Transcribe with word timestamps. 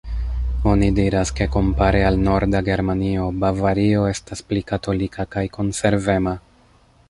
Oni 0.69 0.87
diras, 0.99 1.31
ke 1.39 1.47
kompare 1.55 1.99
al 2.07 2.17
norda 2.29 2.63
Germanio, 2.69 3.27
Bavario 3.45 4.09
estas 4.15 4.45
pli 4.49 4.67
katolika 4.73 5.27
kaj 5.37 5.45
konservema. 5.61 6.39